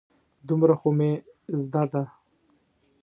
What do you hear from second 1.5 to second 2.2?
زده ده.